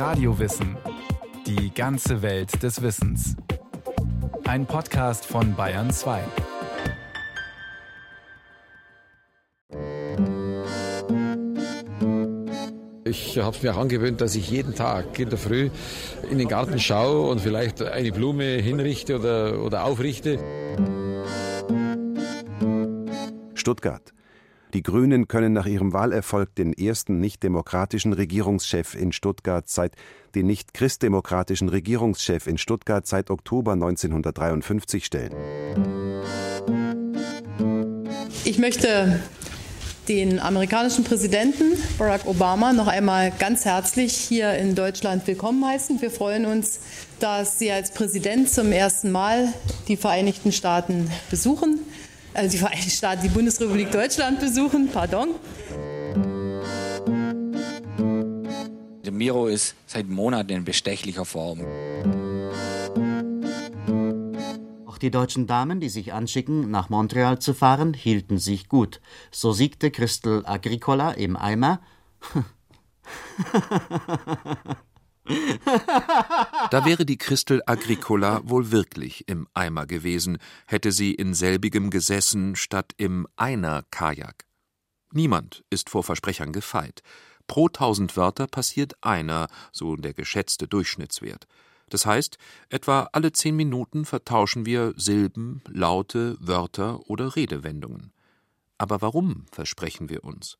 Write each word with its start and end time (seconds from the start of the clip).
Radiowissen. 0.00 0.78
Die 1.46 1.74
ganze 1.74 2.22
Welt 2.22 2.62
des 2.62 2.80
Wissens. 2.80 3.36
Ein 4.44 4.64
Podcast 4.64 5.26
von 5.26 5.54
Bayern 5.54 5.90
2. 5.90 6.22
Ich 13.04 13.36
habe 13.36 13.54
es 13.54 13.62
mir 13.62 13.74
auch 13.74 13.78
angewöhnt, 13.78 14.22
dass 14.22 14.34
ich 14.36 14.50
jeden 14.50 14.74
Tag 14.74 15.18
in 15.18 15.28
der 15.28 15.38
Früh 15.38 15.68
in 16.30 16.38
den 16.38 16.48
Garten 16.48 16.78
schaue 16.78 17.28
und 17.28 17.42
vielleicht 17.42 17.82
eine 17.82 18.10
Blume 18.10 18.44
hinrichte 18.44 19.18
oder, 19.18 19.62
oder 19.62 19.84
aufrichte. 19.84 20.38
Stuttgart. 23.52 24.14
Die 24.72 24.84
Grünen 24.84 25.26
können 25.26 25.52
nach 25.52 25.66
ihrem 25.66 25.92
Wahlerfolg 25.92 26.54
den 26.54 26.72
ersten 26.72 27.18
nicht-demokratischen 27.18 28.12
Regierungschef 28.12 28.94
in 28.94 29.10
Stuttgart 29.10 29.68
seit 29.68 29.94
den 30.36 30.46
nicht-christdemokratischen 30.46 31.68
Regierungschef 31.68 32.46
in 32.46 32.56
Stuttgart 32.56 33.04
seit 33.04 33.30
Oktober 33.30 33.72
1953 33.72 35.04
stellen. 35.04 35.34
Ich 38.44 38.58
möchte 38.58 39.20
den 40.06 40.38
amerikanischen 40.38 41.02
Präsidenten 41.02 41.72
Barack 41.98 42.26
Obama 42.26 42.72
noch 42.72 42.86
einmal 42.86 43.32
ganz 43.36 43.64
herzlich 43.64 44.14
hier 44.14 44.54
in 44.54 44.76
Deutschland 44.76 45.26
willkommen 45.26 45.64
heißen. 45.64 46.00
Wir 46.00 46.12
freuen 46.12 46.46
uns, 46.46 46.78
dass 47.18 47.58
Sie 47.58 47.72
als 47.72 47.92
Präsident 47.92 48.48
zum 48.48 48.70
ersten 48.70 49.10
Mal 49.10 49.52
die 49.88 49.96
Vereinigten 49.96 50.52
Staaten 50.52 51.10
besuchen 51.28 51.80
also 52.34 52.50
die 52.50 52.58
Vereinigten 52.58 52.90
Staaten, 52.90 53.22
die 53.22 53.28
Bundesrepublik 53.28 53.90
Deutschland 53.90 54.40
besuchen, 54.40 54.88
pardon. 54.88 55.34
Der 59.04 59.12
Miro 59.12 59.46
ist 59.46 59.74
seit 59.86 60.08
Monaten 60.08 60.50
in 60.50 60.64
bestechlicher 60.64 61.24
Form. 61.24 61.60
Auch 64.86 64.98
die 64.98 65.10
deutschen 65.10 65.46
Damen, 65.46 65.80
die 65.80 65.88
sich 65.88 66.12
anschicken, 66.12 66.70
nach 66.70 66.88
Montreal 66.90 67.38
zu 67.38 67.54
fahren, 67.54 67.94
hielten 67.94 68.38
sich 68.38 68.68
gut. 68.68 69.00
So 69.30 69.52
siegte 69.52 69.90
Christel 69.90 70.44
Agricola 70.46 71.12
im 71.12 71.36
Eimer. 71.36 71.80
Da 76.70 76.84
wäre 76.84 77.04
die 77.04 77.18
Christel 77.18 77.62
Agricola 77.66 78.42
wohl 78.44 78.70
wirklich 78.70 79.28
im 79.28 79.48
Eimer 79.54 79.86
gewesen, 79.86 80.38
hätte 80.66 80.92
sie 80.92 81.12
in 81.12 81.34
selbigem 81.34 81.90
gesessen 81.90 82.54
statt 82.54 82.92
im 82.96 83.26
Einer-Kajak. 83.34 84.44
Niemand 85.12 85.64
ist 85.70 85.90
vor 85.90 86.04
Versprechern 86.04 86.52
gefeit. 86.52 87.02
Pro 87.48 87.68
tausend 87.68 88.16
Wörter 88.16 88.46
passiert 88.46 88.94
einer, 89.02 89.48
so 89.72 89.96
der 89.96 90.14
geschätzte 90.14 90.68
Durchschnittswert. 90.68 91.48
Das 91.88 92.06
heißt, 92.06 92.38
etwa 92.68 93.08
alle 93.12 93.32
zehn 93.32 93.56
Minuten 93.56 94.04
vertauschen 94.04 94.64
wir 94.64 94.94
Silben, 94.96 95.62
Laute, 95.66 96.36
Wörter 96.38 97.00
oder 97.10 97.34
Redewendungen. 97.34 98.12
Aber 98.78 99.02
warum 99.02 99.46
versprechen 99.50 100.08
wir 100.08 100.22
uns? 100.22 100.56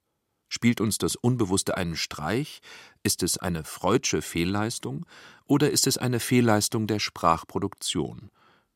Spielt 0.52 0.80
uns 0.80 0.98
das 0.98 1.14
Unbewusste 1.14 1.76
einen 1.76 1.94
Streich? 1.94 2.60
Ist 3.04 3.22
es 3.22 3.38
eine 3.38 3.62
freudsche 3.62 4.20
Fehlleistung? 4.20 5.06
Oder 5.46 5.70
ist 5.70 5.86
es 5.86 5.96
eine 5.96 6.18
Fehlleistung 6.18 6.88
der 6.88 6.98
Sprachproduktion? 6.98 8.30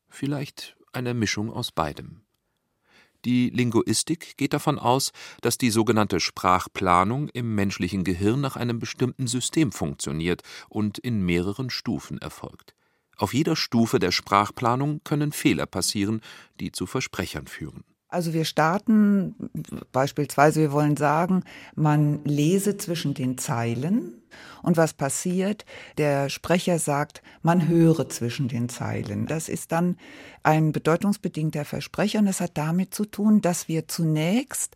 Vielleicht 0.07 0.77
eine 0.93 1.13
Mischung 1.13 1.51
aus 1.51 1.73
beidem. 1.73 2.21
Die 3.25 3.49
Linguistik 3.49 4.37
geht 4.37 4.53
davon 4.53 4.79
aus, 4.79 5.11
dass 5.41 5.57
die 5.57 5.69
sogenannte 5.69 6.21
Sprachplanung 6.21 7.27
im 7.29 7.55
menschlichen 7.55 8.05
Gehirn 8.05 8.39
nach 8.39 8.55
einem 8.55 8.79
bestimmten 8.79 9.27
System 9.27 9.73
funktioniert 9.73 10.43
und 10.69 10.97
in 10.97 11.25
mehreren 11.25 11.69
Stufen 11.69 12.19
erfolgt. 12.19 12.73
Auf 13.17 13.33
jeder 13.33 13.57
Stufe 13.57 13.99
der 13.99 14.11
Sprachplanung 14.11 15.01
können 15.03 15.33
Fehler 15.33 15.65
passieren, 15.65 16.21
die 16.61 16.71
zu 16.71 16.85
Versprechern 16.85 17.47
führen. 17.47 17.83
Also 18.07 18.33
wir 18.33 18.45
starten 18.45 19.35
beispielsweise, 19.91 20.61
wir 20.61 20.71
wollen 20.71 20.95
sagen, 20.95 21.43
man 21.75 22.23
lese 22.23 22.77
zwischen 22.77 23.13
den 23.13 23.37
Zeilen 23.37 24.21
und 24.61 24.77
was 24.77 24.93
passiert? 24.93 25.65
Der 25.97 26.29
Sprecher 26.29 26.79
sagt, 26.79 27.21
man 27.41 27.67
höre 27.67 28.07
zwischen 28.09 28.47
den 28.47 28.69
Zeilen. 28.69 29.25
Das 29.25 29.49
ist 29.49 29.71
dann 29.71 29.97
ein 30.43 30.71
bedeutungsbedingter 30.71 31.65
Versprecher 31.65 32.19
und 32.19 32.27
es 32.27 32.41
hat 32.41 32.51
damit 32.55 32.93
zu 32.93 33.05
tun, 33.05 33.41
dass 33.41 33.67
wir 33.67 33.87
zunächst 33.87 34.75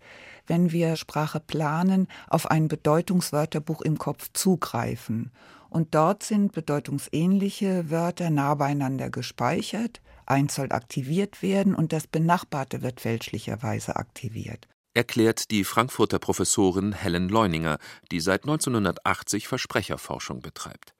wenn 0.49 0.71
wir 0.71 0.95
Sprache 0.95 1.39
planen, 1.39 2.07
auf 2.27 2.49
ein 2.51 2.67
Bedeutungswörterbuch 2.67 3.81
im 3.81 3.97
Kopf 3.97 4.29
zugreifen. 4.33 5.31
Und 5.69 5.93
dort 5.93 6.23
sind 6.23 6.51
bedeutungsähnliche 6.51 7.91
Wörter 7.91 8.31
nah 8.31 8.55
beieinander 8.55 9.11
gespeichert 9.11 10.01
eins 10.29 10.55
soll 10.55 10.71
aktiviert 10.71 11.41
werden 11.41 11.75
und 11.75 11.93
das 11.93 12.07
Benachbarte 12.07 12.81
wird 12.81 13.01
fälschlicherweise 13.01 13.95
aktiviert. 13.95 14.67
Erklärt 14.93 15.51
die 15.51 15.63
Frankfurter 15.63 16.19
Professorin 16.19 16.93
Helen 16.93 17.29
Leuninger, 17.29 17.77
die 18.11 18.19
seit 18.19 18.43
1980 18.43 19.47
Versprecherforschung 19.47 20.41
betreibt. 20.41 20.93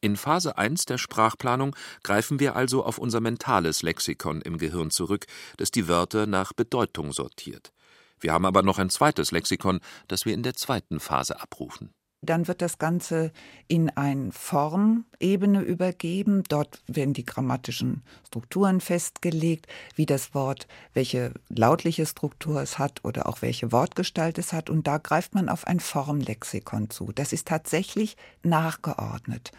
In 0.00 0.16
Phase 0.16 0.58
1 0.58 0.84
der 0.84 0.98
Sprachplanung 0.98 1.74
greifen 2.02 2.38
wir 2.38 2.56
also 2.56 2.84
auf 2.84 2.98
unser 2.98 3.20
mentales 3.20 3.82
Lexikon 3.82 4.42
im 4.42 4.58
Gehirn 4.58 4.90
zurück, 4.90 5.26
das 5.56 5.70
die 5.70 5.88
Wörter 5.88 6.26
nach 6.26 6.52
Bedeutung 6.52 7.12
sortiert. 7.12 7.72
Wir 8.20 8.32
haben 8.32 8.44
aber 8.44 8.62
noch 8.62 8.78
ein 8.78 8.90
zweites 8.90 9.30
Lexikon, 9.30 9.80
das 10.08 10.26
wir 10.26 10.34
in 10.34 10.42
der 10.42 10.54
zweiten 10.54 11.00
Phase 11.00 11.40
abrufen. 11.40 11.94
Dann 12.24 12.48
wird 12.48 12.62
das 12.62 12.78
Ganze 12.78 13.32
in 13.68 13.90
eine 13.90 14.32
Formebene 14.32 15.60
übergeben. 15.60 16.42
Dort 16.48 16.82
werden 16.86 17.14
die 17.14 17.24
grammatischen 17.24 18.02
Strukturen 18.26 18.80
festgelegt, 18.80 19.66
wie 19.94 20.06
das 20.06 20.34
Wort, 20.34 20.66
welche 20.92 21.32
lautliche 21.48 22.06
Struktur 22.06 22.60
es 22.60 22.78
hat 22.78 23.04
oder 23.04 23.28
auch 23.28 23.42
welche 23.42 23.72
Wortgestalt 23.72 24.38
es 24.38 24.52
hat. 24.52 24.70
Und 24.70 24.86
da 24.86 24.98
greift 24.98 25.34
man 25.34 25.48
auf 25.48 25.66
ein 25.66 25.80
Formlexikon 25.80 26.90
zu. 26.90 27.12
Das 27.14 27.32
ist 27.32 27.48
tatsächlich 27.48 28.16
nachgeordnet. 28.42 29.52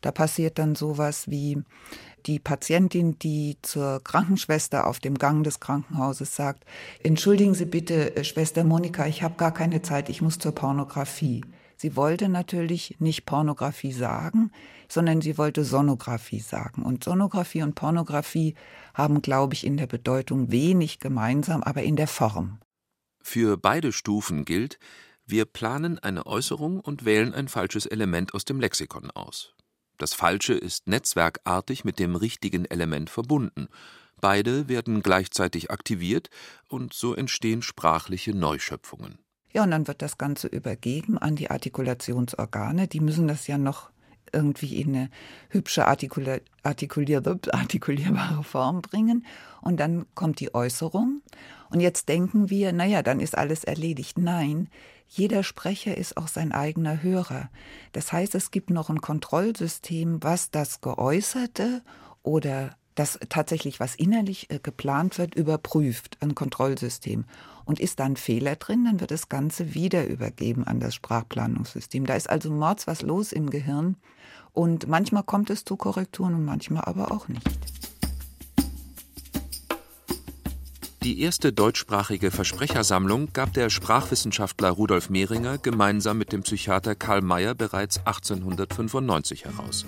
Da 0.00 0.12
passiert 0.12 0.58
dann 0.58 0.74
sowas 0.74 1.28
wie 1.28 1.62
die 2.26 2.38
Patientin, 2.38 3.18
die 3.18 3.56
zur 3.62 4.02
Krankenschwester 4.02 4.86
auf 4.86 4.98
dem 4.98 5.16
Gang 5.16 5.44
des 5.44 5.60
Krankenhauses 5.60 6.34
sagt, 6.34 6.64
entschuldigen 7.02 7.54
Sie 7.54 7.66
bitte, 7.66 8.24
Schwester 8.24 8.64
Monika, 8.64 9.06
ich 9.06 9.22
habe 9.22 9.34
gar 9.36 9.52
keine 9.54 9.82
Zeit, 9.82 10.08
ich 10.08 10.22
muss 10.22 10.38
zur 10.38 10.52
Pornografie. 10.52 11.42
Sie 11.76 11.94
wollte 11.94 12.28
natürlich 12.28 12.96
nicht 12.98 13.26
Pornografie 13.26 13.92
sagen, 13.92 14.50
sondern 14.88 15.20
sie 15.20 15.36
wollte 15.36 15.64
Sonographie 15.64 16.40
sagen. 16.40 16.82
Und 16.82 17.04
Sonographie 17.04 17.62
und 17.62 17.74
Pornografie 17.74 18.54
haben, 18.94 19.20
glaube 19.20 19.54
ich, 19.54 19.66
in 19.66 19.76
der 19.76 19.86
Bedeutung 19.86 20.50
wenig 20.50 20.98
gemeinsam, 20.98 21.62
aber 21.62 21.82
in 21.82 21.96
der 21.96 22.08
Form. 22.08 22.60
Für 23.22 23.56
beide 23.56 23.92
Stufen 23.92 24.44
gilt, 24.44 24.78
wir 25.26 25.44
planen 25.44 25.98
eine 25.98 26.24
Äußerung 26.24 26.80
und 26.80 27.04
wählen 27.04 27.34
ein 27.34 27.48
falsches 27.48 27.84
Element 27.84 28.32
aus 28.32 28.44
dem 28.44 28.60
Lexikon 28.60 29.10
aus. 29.10 29.54
Das 29.98 30.14
Falsche 30.14 30.54
ist 30.54 30.86
netzwerkartig 30.86 31.84
mit 31.84 31.98
dem 31.98 32.16
richtigen 32.16 32.64
Element 32.64 33.10
verbunden. 33.10 33.68
Beide 34.20 34.68
werden 34.68 35.02
gleichzeitig 35.02 35.70
aktiviert 35.70 36.30
und 36.68 36.94
so 36.94 37.14
entstehen 37.14 37.62
sprachliche 37.62 38.34
Neuschöpfungen. 38.34 39.18
Ja, 39.56 39.62
und 39.62 39.70
dann 39.70 39.88
wird 39.88 40.02
das 40.02 40.18
Ganze 40.18 40.48
übergeben 40.48 41.16
an 41.16 41.34
die 41.34 41.50
Artikulationsorgane. 41.50 42.88
Die 42.88 43.00
müssen 43.00 43.26
das 43.26 43.46
ja 43.46 43.56
noch 43.56 43.88
irgendwie 44.30 44.78
in 44.78 44.94
eine 44.94 45.10
hübsche 45.48 45.86
artikulier 45.86 46.42
artikulier 46.62 47.22
artikulierbare 47.52 48.44
Form 48.44 48.82
bringen. 48.82 49.24
Und 49.62 49.80
dann 49.80 50.04
kommt 50.14 50.40
die 50.40 50.54
Äußerung. 50.54 51.22
Und 51.70 51.80
jetzt 51.80 52.10
denken 52.10 52.50
wir, 52.50 52.74
naja, 52.74 53.02
dann 53.02 53.18
ist 53.18 53.38
alles 53.38 53.64
erledigt. 53.64 54.18
Nein, 54.18 54.68
jeder 55.08 55.42
Sprecher 55.42 55.96
ist 55.96 56.18
auch 56.18 56.28
sein 56.28 56.52
eigener 56.52 57.02
Hörer. 57.02 57.48
Das 57.92 58.12
heißt, 58.12 58.34
es 58.34 58.50
gibt 58.50 58.68
noch 58.68 58.90
ein 58.90 59.00
Kontrollsystem, 59.00 60.22
was 60.22 60.50
das 60.50 60.82
Geäußerte 60.82 61.80
oder 62.22 62.76
das 62.94 63.18
tatsächlich, 63.30 63.80
was 63.80 63.94
innerlich 63.94 64.50
äh, 64.50 64.58
geplant 64.58 65.16
wird, 65.16 65.34
überprüft, 65.34 66.18
ein 66.20 66.34
Kontrollsystem. 66.34 67.24
Und 67.66 67.80
ist 67.80 68.00
da 68.00 68.04
ein 68.04 68.16
Fehler 68.16 68.56
drin, 68.56 68.84
dann 68.84 69.00
wird 69.00 69.10
das 69.10 69.28
Ganze 69.28 69.74
wieder 69.74 70.06
übergeben 70.06 70.64
an 70.64 70.80
das 70.80 70.94
Sprachplanungssystem. 70.94 72.06
Da 72.06 72.14
ist 72.14 72.30
also 72.30 72.50
mords 72.50 72.86
was 72.86 73.02
los 73.02 73.32
im 73.32 73.50
Gehirn. 73.50 73.96
Und 74.52 74.88
manchmal 74.88 75.24
kommt 75.24 75.50
es 75.50 75.64
zu 75.64 75.76
Korrekturen 75.76 76.34
und 76.34 76.44
manchmal 76.44 76.84
aber 76.84 77.12
auch 77.12 77.28
nicht. 77.28 77.44
Die 81.02 81.20
erste 81.20 81.52
deutschsprachige 81.52 82.32
Versprechersammlung 82.32 83.32
gab 83.32 83.52
der 83.52 83.70
Sprachwissenschaftler 83.70 84.70
Rudolf 84.70 85.08
Mehringer 85.08 85.56
gemeinsam 85.58 86.18
mit 86.18 86.32
dem 86.32 86.42
Psychiater 86.42 86.96
Karl 86.96 87.20
Mayer 87.20 87.54
bereits 87.54 87.98
1895 87.98 89.44
heraus. 89.44 89.86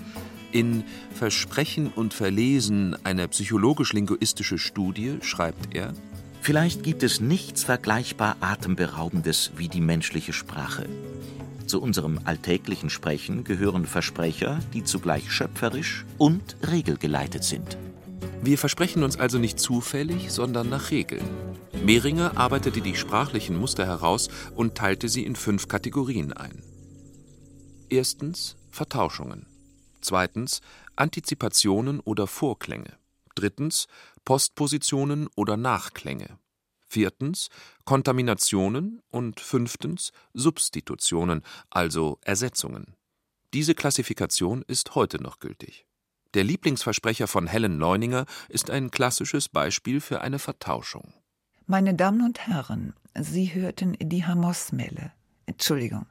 In 0.51 0.83
Versprechen 1.13 1.91
und 1.93 2.13
Verlesen, 2.13 2.95
eine 3.05 3.27
psychologisch-linguistische 3.27 4.57
Studie, 4.57 5.17
schreibt 5.21 5.75
er: 5.75 5.93
Vielleicht 6.41 6.83
gibt 6.83 7.03
es 7.03 7.19
nichts 7.19 7.63
vergleichbar 7.63 8.37
Atemberaubendes 8.39 9.51
wie 9.57 9.67
die 9.67 9.81
menschliche 9.81 10.33
Sprache. 10.33 10.87
Zu 11.67 11.81
unserem 11.81 12.19
alltäglichen 12.23 12.89
Sprechen 12.89 13.43
gehören 13.43 13.85
Versprecher, 13.85 14.59
die 14.73 14.83
zugleich 14.83 15.31
schöpferisch 15.31 16.05
und 16.17 16.55
regelgeleitet 16.67 17.43
sind. 17.43 17.77
Wir 18.41 18.57
versprechen 18.57 19.03
uns 19.03 19.19
also 19.19 19.37
nicht 19.37 19.59
zufällig, 19.59 20.31
sondern 20.31 20.69
nach 20.69 20.91
Regeln. 20.91 21.25
Mehringer 21.83 22.37
arbeitete 22.37 22.81
die 22.81 22.95
sprachlichen 22.95 23.57
Muster 23.57 23.85
heraus 23.85 24.29
und 24.55 24.75
teilte 24.75 25.09
sie 25.09 25.25
in 25.25 25.35
fünf 25.35 25.67
Kategorien 25.67 26.33
ein. 26.33 26.63
Erstens 27.89 28.55
Vertauschungen. 28.71 29.45
Zweitens 30.01 30.61
Antizipationen 30.95 31.99
oder 31.99 32.27
Vorklänge. 32.27 32.93
Drittens 33.35 33.87
Postpositionen 34.29 35.27
oder 35.35 35.57
Nachklänge. 35.57 36.37
Viertens 36.87 37.49
Kontaminationen 37.83 39.01
und 39.09 39.39
fünftens 39.39 40.11
Substitutionen, 40.35 41.41
also 41.71 42.19
Ersetzungen. 42.23 42.95
Diese 43.55 43.73
Klassifikation 43.73 44.61
ist 44.67 44.93
heute 44.93 45.19
noch 45.19 45.39
gültig. 45.39 45.87
Der 46.35 46.43
Lieblingsversprecher 46.43 47.25
von 47.25 47.47
Helen 47.47 47.79
Leuninger 47.79 48.27
ist 48.49 48.69
ein 48.69 48.91
klassisches 48.91 49.49
Beispiel 49.49 49.99
für 49.99 50.21
eine 50.21 50.37
Vertauschung. 50.37 51.11
Meine 51.65 51.95
Damen 51.95 52.21
und 52.21 52.37
Herren, 52.45 52.93
Sie 53.19 53.55
hörten 53.55 53.97
die 53.99 54.25
Hamossmelle. 54.25 55.11
Entschuldigung. 55.47 56.05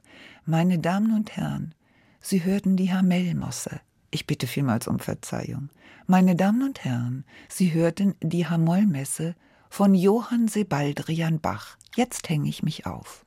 Meine 0.44 0.81
Damen 0.81 1.14
und 1.14 1.37
Herren, 1.37 1.73
Sie 2.19 2.43
hörten 2.43 2.76
die 2.76 2.93
Hamelmosse. 2.93 3.81
Ich 4.10 4.26
bitte 4.26 4.46
vielmals 4.46 4.88
um 4.88 4.99
Verzeihung. 4.99 5.70
Meine 6.06 6.34
Damen 6.37 6.62
und 6.62 6.84
Herren, 6.84 7.25
Sie 7.49 7.72
hörten 7.75 8.14
die 8.22 8.46
Hamollmesse 8.46 9.34
von 9.69 9.94
Johann 9.94 10.49
Sebaldrian 10.49 11.40
Bach. 11.40 11.76
Jetzt 11.94 12.28
hänge 12.28 12.49
ich 12.49 12.62
mich 12.62 12.87
auf. 12.87 13.26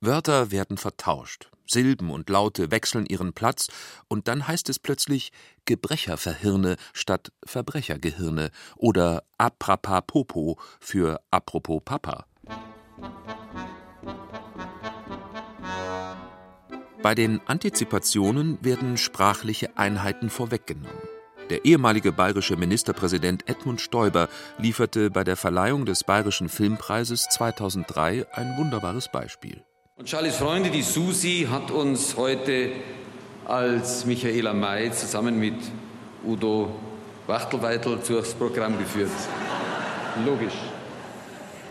Wörter 0.00 0.50
werden 0.50 0.76
vertauscht, 0.76 1.50
Silben 1.66 2.10
und 2.10 2.28
Laute 2.28 2.70
wechseln 2.70 3.06
ihren 3.06 3.32
Platz, 3.32 3.68
und 4.06 4.28
dann 4.28 4.46
heißt 4.46 4.68
es 4.68 4.78
plötzlich 4.78 5.32
Gebrecherverhirne 5.64 6.76
statt 6.92 7.32
Verbrechergehirne 7.44 8.50
oder 8.76 9.24
Aprapapopo 9.38 10.58
für 10.78 11.20
Apropos 11.30 11.80
Papa. 11.84 12.26
Bei 17.04 17.14
den 17.14 17.42
Antizipationen 17.44 18.56
werden 18.62 18.96
sprachliche 18.96 19.76
Einheiten 19.76 20.30
vorweggenommen. 20.30 21.02
Der 21.50 21.66
ehemalige 21.66 22.12
bayerische 22.12 22.56
Ministerpräsident 22.56 23.46
Edmund 23.46 23.82
Stoiber 23.82 24.30
lieferte 24.56 25.10
bei 25.10 25.22
der 25.22 25.36
Verleihung 25.36 25.84
des 25.84 26.02
Bayerischen 26.02 26.48
Filmpreises 26.48 27.26
2003 27.28 28.24
ein 28.32 28.56
wunderbares 28.56 29.08
Beispiel. 29.12 29.62
Und 29.96 30.08
Charlies 30.08 30.36
Freunde, 30.36 30.70
die 30.70 30.80
Susi, 30.80 31.46
hat 31.50 31.70
uns 31.70 32.16
heute 32.16 32.72
als 33.44 34.06
Michaela 34.06 34.54
May 34.54 34.90
zusammen 34.90 35.38
mit 35.38 35.60
Udo 36.24 36.74
Wachtelweitel 37.26 37.98
durchs 37.98 38.32
Programm 38.32 38.78
geführt. 38.78 39.10
Logisch. 40.24 40.56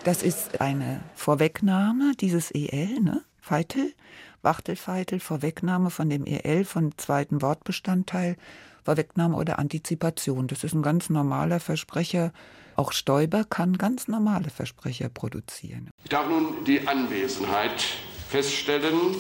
Das 0.04 0.22
ist 0.22 0.62
eine 0.62 1.02
Vorwegnahme 1.16 2.12
dieses 2.20 2.52
EL, 2.52 3.00
ne? 3.00 3.24
Feitel, 3.42 3.94
Wachtelfeitel, 4.44 5.19
Vorwegnahme 5.19 5.90
von 5.90 6.10
dem 6.10 6.25
EL, 6.25 6.66
von 6.66 6.98
zweiten 6.98 7.42
Wortbestandteil 7.42 8.38
Vorwegnahme 8.84 9.38
oder 9.38 9.60
Antizipation. 9.60 10.48
Das 10.48 10.63
ist 10.63 10.74
ein 10.74 10.81
ganz 10.81 11.10
normaler 11.10 11.60
Versprecher. 11.60 12.34
Auch 12.75 12.92
Stoiber 12.92 13.45
kann 13.45 13.78
ganz 13.78 14.07
normale 14.07 14.50
Versprecher 14.50 15.10
produzieren. 15.10 15.90
Ich 16.04 16.10
darf 16.10 16.28
nun 16.28 16.63
die 16.66 16.88
Anwesenheit 16.88 17.84
feststellen. 18.30 19.16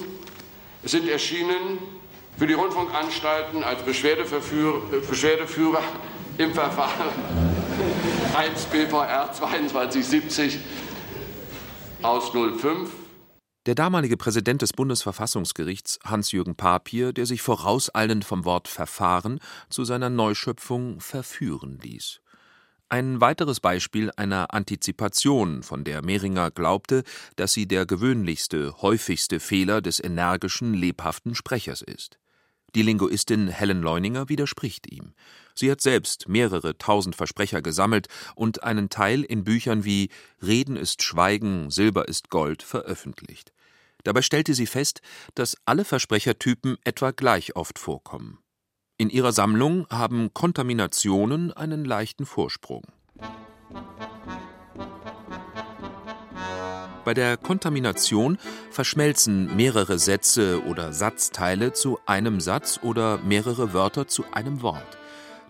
Es 0.83 0.91
sind 0.91 1.07
erschienen 1.07 1.77
für 2.37 2.47
die 2.47 2.53
Rundfunkanstalten 2.53 3.63
als 3.63 3.83
Beschwerdeführer 3.83 5.81
im 6.37 6.53
Verfahren 6.53 7.09
1 8.35 8.65
BVR 8.65 9.31
2270 9.31 10.59
aus 12.01 12.31
05 12.31 13.02
der 13.65 13.75
damalige 13.75 14.17
Präsident 14.17 14.61
des 14.61 14.73
Bundesverfassungsgerichts 14.73 15.99
Hans-Jürgen 16.03 16.55
Papier, 16.55 17.13
der 17.13 17.25
sich 17.25 17.41
vorauseilend 17.41 18.25
vom 18.25 18.43
Wort 18.45 18.67
Verfahren 18.67 19.39
zu 19.69 19.85
seiner 19.85 20.09
Neuschöpfung 20.09 20.99
verführen 20.99 21.79
ließ. 21.81 22.19
Ein 22.89 23.21
weiteres 23.21 23.59
Beispiel 23.59 24.11
einer 24.17 24.53
Antizipation, 24.53 25.63
von 25.63 25.83
der 25.83 26.03
Mehringer 26.03 26.51
glaubte, 26.51 27.03
dass 27.37 27.53
sie 27.53 27.67
der 27.67 27.85
gewöhnlichste, 27.85 28.81
häufigste 28.81 29.39
Fehler 29.39 29.81
des 29.81 30.03
energischen, 30.03 30.73
lebhaften 30.73 31.33
Sprechers 31.33 31.81
ist. 31.81 32.19
Die 32.75 32.81
Linguistin 32.81 33.47
Helen 33.47 33.81
Leuninger 33.81 34.29
widerspricht 34.29 34.91
ihm. 34.91 35.13
Sie 35.55 35.71
hat 35.71 35.81
selbst 35.81 36.27
mehrere 36.27 36.77
tausend 36.77 37.15
Versprecher 37.15 37.61
gesammelt 37.61 38.07
und 38.35 38.63
einen 38.63 38.89
Teil 38.89 39.23
in 39.23 39.43
Büchern 39.43 39.85
wie 39.85 40.09
Reden 40.41 40.75
ist 40.75 41.03
Schweigen, 41.03 41.69
Silber 41.69 42.07
ist 42.07 42.29
Gold 42.29 42.63
veröffentlicht. 42.63 43.52
Dabei 44.03 44.21
stellte 44.21 44.53
sie 44.53 44.65
fest, 44.65 45.01
dass 45.35 45.57
alle 45.65 45.85
Versprechertypen 45.85 46.77
etwa 46.83 47.11
gleich 47.11 47.55
oft 47.55 47.79
vorkommen. 47.79 48.39
In 48.97 49.09
ihrer 49.09 49.31
Sammlung 49.31 49.87
haben 49.89 50.33
Kontaminationen 50.33 51.51
einen 51.51 51.83
leichten 51.83 52.25
Vorsprung. 52.25 52.83
Bei 57.05 57.13
der 57.13 57.35
Kontamination 57.35 58.37
verschmelzen 58.71 59.55
mehrere 59.57 59.99
Sätze 59.99 60.63
oder 60.63 60.93
Satzteile 60.93 61.73
zu 61.73 61.99
einem 62.05 62.39
Satz 62.39 62.79
oder 62.81 63.17
mehrere 63.17 63.73
Wörter 63.73 64.07
zu 64.07 64.23
einem 64.31 64.61
Wort. 64.61 64.97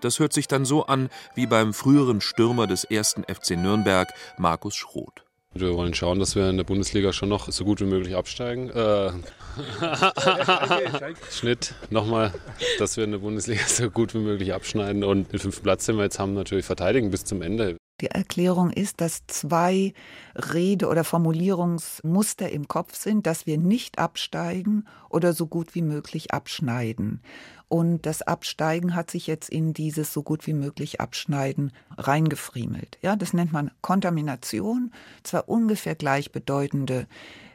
Das 0.01 0.19
hört 0.19 0.33
sich 0.33 0.47
dann 0.47 0.65
so 0.65 0.87
an 0.87 1.09
wie 1.35 1.45
beim 1.45 1.73
früheren 1.73 2.21
Stürmer 2.21 2.65
des 2.65 2.83
ersten 2.83 3.23
FC 3.23 3.51
Nürnberg, 3.51 4.11
Markus 4.37 4.75
Schroth. 4.75 5.22
Wir 5.55 5.75
wollen 5.75 5.93
schauen, 5.93 6.19
dass 6.19 6.35
wir 6.35 6.49
in 6.49 6.57
der 6.57 6.63
Bundesliga 6.63 7.13
schon 7.13 7.29
noch 7.29 7.51
so 7.51 7.63
gut 7.63 7.79
wie 7.79 7.85
möglich 7.85 8.15
absteigen. 8.15 8.69
Äh, 8.71 9.11
Schnitt 11.31 11.75
nochmal, 11.91 12.33
dass 12.79 12.97
wir 12.97 13.03
in 13.03 13.11
der 13.11 13.19
Bundesliga 13.19 13.61
so 13.67 13.89
gut 13.91 14.15
wie 14.15 14.19
möglich 14.19 14.53
abschneiden 14.53 15.03
und 15.03 15.31
den 15.31 15.39
fünften 15.39 15.63
Platz, 15.63 15.85
den 15.85 15.97
wir 15.97 16.03
jetzt 16.03 16.17
haben, 16.17 16.33
natürlich 16.33 16.65
verteidigen 16.65 17.11
bis 17.11 17.23
zum 17.23 17.43
Ende. 17.43 17.77
Die 18.03 18.11
Erklärung 18.11 18.69
ist, 18.69 18.99
dass 18.99 19.25
zwei 19.27 19.93
Rede- 20.35 20.89
oder 20.89 21.05
Formulierungsmuster 21.05 22.51
im 22.51 22.67
Kopf 22.67 22.95
sind, 22.95 23.25
dass 23.25 23.45
wir 23.45 23.57
nicht 23.57 23.97
absteigen 23.97 24.89
oder 25.07 25.31
so 25.31 25.47
gut 25.47 25.73
wie 25.73 25.81
möglich 25.81 26.33
abschneiden. 26.33 27.21
Und 27.69 28.05
das 28.05 28.21
Absteigen 28.21 28.93
hat 28.93 29.09
sich 29.09 29.25
jetzt 29.25 29.49
in 29.49 29.73
dieses 29.73 30.11
so 30.11 30.21
gut 30.21 30.47
wie 30.47 30.53
möglich 30.53 30.99
Abschneiden 30.99 31.71
reingefriemelt. 31.97 32.97
Ja, 33.01 33.15
das 33.15 33.31
nennt 33.31 33.53
man 33.53 33.71
Kontamination. 33.79 34.91
Zwar 35.23 35.47
ungefähr 35.47 35.95
gleichbedeutende 35.95 37.07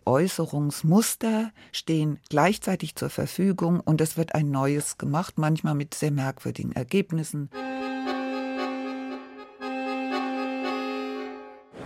Äußerungsmuster 0.07 1.53
stehen 1.73 2.21
gleichzeitig 2.31 2.95
zur 2.95 3.11
Verfügung 3.11 3.81
und 3.81 4.01
es 4.01 4.17
wird 4.17 4.35
ein 4.35 4.51
neues 4.51 4.97
gemacht, 4.97 5.35
manchmal 5.37 5.75
mit 5.75 5.93
sehr 5.93 6.11
merkwürdigen 6.11 6.73
Ergebnissen. 6.73 7.51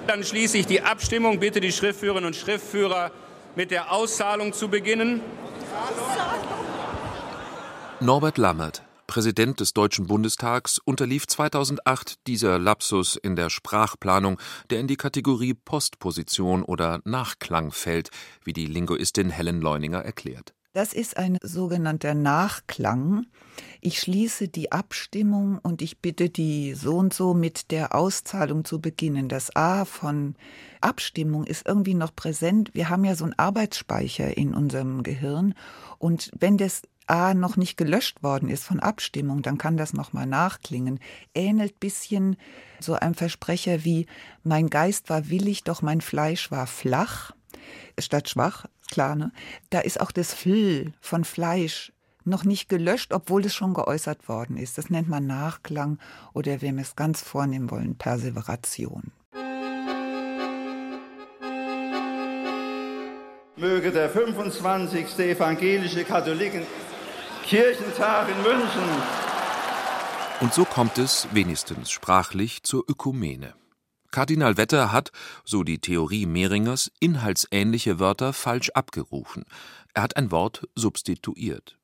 Dann 0.06 0.24
schließe 0.24 0.58
ich 0.58 0.66
die 0.66 0.82
Abstimmung. 0.82 1.40
Bitte 1.40 1.60
die 1.60 1.72
Schriftführerinnen 1.72 2.26
und 2.26 2.36
Schriftführer 2.36 3.10
mit 3.54 3.70
der 3.70 3.92
Auszahlung 3.92 4.52
zu 4.52 4.68
beginnen. 4.68 5.20
Norbert 8.00 8.36
Lammert, 8.36 8.82
Präsident 9.06 9.60
des 9.60 9.74
Deutschen 9.74 10.06
Bundestags, 10.06 10.78
unterlief 10.78 11.26
2008 11.26 12.26
dieser 12.26 12.58
Lapsus 12.58 13.16
in 13.16 13.36
der 13.36 13.48
Sprachplanung, 13.48 14.38
der 14.70 14.80
in 14.80 14.88
die 14.88 14.96
Kategorie 14.96 15.54
Postposition 15.54 16.62
oder 16.64 17.00
Nachklang 17.04 17.70
fällt, 17.70 18.10
wie 18.42 18.52
die 18.52 18.66
Linguistin 18.66 19.30
Helen 19.30 19.60
Leuninger 19.60 20.00
erklärt. 20.00 20.54
Das 20.74 20.94
ist 20.94 21.18
ein 21.18 21.36
sogenannter 21.42 22.14
Nachklang. 22.14 23.26
Ich 23.82 23.98
schließe 23.98 24.48
die 24.48 24.72
Abstimmung 24.72 25.58
und 25.58 25.82
ich 25.82 25.98
bitte 25.98 26.30
die 26.30 26.72
so 26.72 26.96
und 26.96 27.12
so 27.12 27.34
mit 27.34 27.70
der 27.70 27.94
Auszahlung 27.94 28.64
zu 28.64 28.80
beginnen. 28.80 29.28
Das 29.28 29.54
A 29.54 29.84
von 29.84 30.34
Abstimmung 30.80 31.44
ist 31.44 31.66
irgendwie 31.66 31.92
noch 31.92 32.16
präsent. 32.16 32.70
Wir 32.72 32.88
haben 32.88 33.04
ja 33.04 33.14
so 33.16 33.24
einen 33.24 33.38
Arbeitsspeicher 33.38 34.34
in 34.38 34.54
unserem 34.54 35.02
Gehirn 35.02 35.54
und 35.98 36.30
wenn 36.38 36.56
das 36.56 36.80
A 37.06 37.34
noch 37.34 37.58
nicht 37.58 37.76
gelöscht 37.76 38.22
worden 38.22 38.48
ist 38.48 38.64
von 38.64 38.80
Abstimmung, 38.80 39.42
dann 39.42 39.58
kann 39.58 39.76
das 39.76 39.92
nochmal 39.92 40.26
nachklingen. 40.26 41.00
Ähnelt 41.34 41.80
bisschen 41.80 42.38
so 42.80 42.94
einem 42.94 43.14
Versprecher 43.14 43.84
wie 43.84 44.06
mein 44.42 44.70
Geist 44.70 45.10
war 45.10 45.28
willig, 45.28 45.64
doch 45.64 45.82
mein 45.82 46.00
Fleisch 46.00 46.50
war 46.50 46.66
flach 46.66 47.32
statt 47.98 48.30
schwach 48.30 48.66
klar, 48.92 49.16
ne? 49.16 49.32
Da 49.70 49.80
ist 49.80 50.00
auch 50.00 50.12
das 50.12 50.32
Fl 50.32 50.92
von 51.00 51.24
Fleisch 51.24 51.92
noch 52.24 52.44
nicht 52.44 52.68
gelöscht, 52.68 53.12
obwohl 53.12 53.44
es 53.44 53.54
schon 53.54 53.74
geäußert 53.74 54.28
worden 54.28 54.56
ist. 54.56 54.78
Das 54.78 54.90
nennt 54.90 55.08
man 55.08 55.26
Nachklang 55.26 55.98
oder 56.32 56.62
wenn 56.62 56.76
wir 56.76 56.82
es 56.82 56.94
ganz 56.94 57.20
vornehmen 57.20 57.70
wollen, 57.70 57.96
Perseveration. 57.96 59.10
möge 63.62 63.92
der 63.92 64.10
25. 64.10 65.18
evangelische 65.20 66.02
Katholiken 66.02 66.66
Kirchentag 67.44 68.28
in 68.28 68.42
München. 68.42 68.82
Und 70.40 70.52
so 70.52 70.64
kommt 70.64 70.98
es, 70.98 71.28
wenigstens 71.32 71.92
sprachlich, 71.92 72.64
zur 72.64 72.82
Ökumene. 72.88 73.54
Kardinal 74.12 74.56
Wetter 74.56 74.92
hat, 74.92 75.10
so 75.44 75.64
die 75.64 75.80
Theorie 75.80 76.26
Mehringers, 76.26 76.92
inhaltsähnliche 77.00 77.98
Wörter 77.98 78.32
falsch 78.32 78.70
abgerufen. 78.70 79.44
Er 79.94 80.04
hat 80.04 80.16
ein 80.16 80.30
Wort 80.30 80.68
substituiert. 80.76 81.76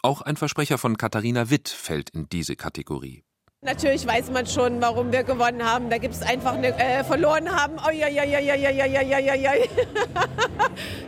Auch 0.00 0.22
ein 0.22 0.36
Versprecher 0.36 0.78
von 0.78 0.96
Katharina 0.96 1.50
Witt 1.50 1.68
fällt 1.68 2.08
in 2.10 2.28
diese 2.30 2.56
Kategorie. 2.56 3.22
Natürlich 3.64 4.04
weiß 4.04 4.32
man 4.32 4.44
schon, 4.46 4.80
warum 4.82 5.12
wir 5.12 5.22
gewonnen 5.22 5.64
haben. 5.64 5.88
Da 5.88 5.98
gibt 5.98 6.14
es 6.14 6.22
einfach 6.22 6.54
eine, 6.54 6.76
äh, 6.76 7.04
verloren 7.04 7.48
haben. 7.48 7.76
Oh, 7.86 7.90
ja, 7.90 8.08
ja, 8.08 8.24
ja, 8.24 8.40
ja, 8.40 8.56
ja, 8.56 8.70
ja, 8.70 8.86
ja, 8.86 9.18
ja, 9.18 9.34
ja. 9.34 9.52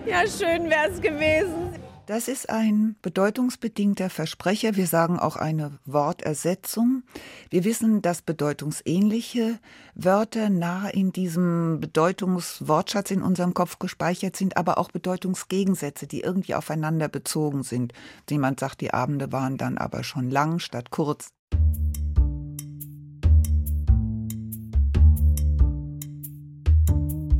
ja, 0.07 0.21
schön 0.29 0.71
wäre 0.71 0.91
es 0.93 1.01
gewesen. 1.01 1.64
Das 2.07 2.29
ist 2.29 2.51
ein 2.51 2.97
bedeutungsbedingter 3.01 4.11
Versprecher. 4.11 4.77
Wir 4.77 4.87
sagen 4.87 5.19
auch 5.19 5.37
eine 5.37 5.79
Wortersetzung. 5.87 7.03
Wir 7.49 7.65
wissen, 7.65 8.03
dass 8.03 8.21
bedeutungsähnliche 8.21 9.59
Wörter 9.95 10.51
nah 10.51 10.91
in 10.91 11.13
diesem 11.13 11.81
Bedeutungswortschatz 11.81 13.11
in 13.11 13.23
unserem 13.23 13.55
Kopf 13.55 13.79
gespeichert 13.79 14.37
sind, 14.37 14.59
aber 14.59 14.77
auch 14.77 14.91
Bedeutungsgegensätze, 14.91 16.07
die 16.07 16.21
irgendwie 16.21 16.55
aufeinander 16.55 17.09
bezogen 17.09 17.63
sind. 17.63 17.95
Jemand 18.29 18.61
sagt, 18.61 18.83
die 18.83 18.93
Abende 18.93 19.33
waren 19.33 19.57
dann 19.57 19.79
aber 19.79 20.05
schon 20.05 20.29
lang 20.31 20.59
statt 20.59 20.91
kurz. 20.91 21.29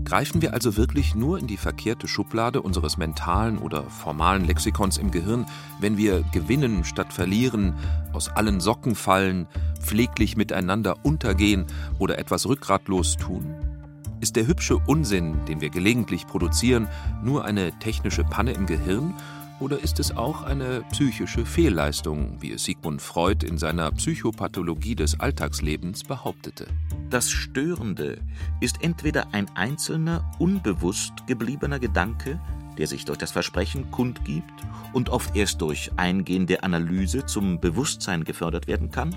Greifen 0.05 0.43
wir 0.43 0.53
also 0.53 0.77
wirklich 0.77 1.15
nur 1.15 1.39
in 1.39 1.47
die 1.47 1.57
verkehrte 1.57 2.09
Schublade 2.09 2.61
unseres 2.61 2.99
mentalen 2.99 3.57
oder 3.57 3.85
formalen 3.85 4.45
Lexikons 4.45 4.99
im 4.99 5.11
Gehirn, 5.11 5.47
wenn 5.81 5.97
wir 5.97 6.23
gewinnen 6.31 6.85
statt 6.85 7.13
verlieren, 7.13 7.75
aus 8.13 8.29
allen 8.29 8.61
Socken 8.61 8.97
fallen, 8.97 9.47
pfleglich 9.81 10.37
miteinander 10.37 10.97
untergehen 11.05 11.65
oder 11.99 12.19
etwas 12.19 12.47
rückgratlos 12.47 13.17
tun? 13.17 13.55
Ist 14.21 14.37
der 14.37 14.47
hübsche 14.47 14.77
Unsinn, 14.77 15.43
den 15.47 15.63
wir 15.63 15.71
gelegentlich 15.71 16.27
produzieren, 16.27 16.87
nur 17.23 17.45
eine 17.45 17.79
technische 17.79 18.25
Panne 18.25 18.53
im 18.53 18.67
Gehirn 18.67 19.15
oder 19.61 19.79
ist 19.79 20.01
es 20.01 20.17
auch 20.17 20.43
eine 20.43 20.83
psychische 20.91 21.47
Fehlleistung, 21.47 22.37
wie 22.41 22.53
es 22.53 22.65
Sigmund 22.65 23.01
Freud 23.01 23.47
in 23.47 23.59
seiner 23.59 23.91
Psychopathologie 23.93 24.95
des 24.95 25.21
Alltagslebens 25.21 26.05
behauptete? 26.05 26.67
Das 27.11 27.31
Störende 27.31 28.19
ist 28.61 28.83
entweder 28.83 29.33
ein 29.33 29.49
einzelner, 29.55 30.29
unbewusst 30.39 31.13
gebliebener 31.27 31.79
Gedanke, 31.79 32.41
der 32.79 32.89
sich 32.89 33.05
durch 33.05 33.19
das 33.19 33.31
Versprechen 33.31 33.91
kundgibt 33.91 34.53
und 34.93 35.09
oft 35.09 35.37
erst 35.37 35.61
durch 35.61 35.93
eingehende 35.97 36.63
Analyse 36.63 37.25
zum 37.25 37.61
Bewusstsein 37.61 38.25
gefördert 38.25 38.67
werden 38.67 38.91
kann, 38.91 39.15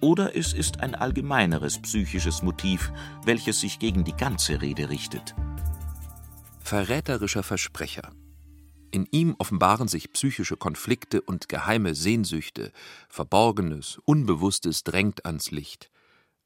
oder 0.00 0.36
es 0.36 0.52
ist 0.52 0.80
ein 0.80 0.94
allgemeineres 0.94 1.80
psychisches 1.80 2.42
Motiv, 2.42 2.92
welches 3.24 3.60
sich 3.60 3.80
gegen 3.80 4.04
die 4.04 4.16
ganze 4.16 4.62
Rede 4.62 4.88
richtet. 4.90 5.34
Verräterischer 6.60 7.42
Versprecher 7.42 8.12
in 8.90 9.06
ihm 9.10 9.34
offenbaren 9.38 9.88
sich 9.88 10.12
psychische 10.12 10.56
Konflikte 10.56 11.20
und 11.22 11.48
geheime 11.48 11.94
Sehnsüchte, 11.94 12.72
Verborgenes, 13.08 14.00
Unbewusstes 14.04 14.84
drängt 14.84 15.24
ans 15.26 15.50
Licht. 15.50 15.90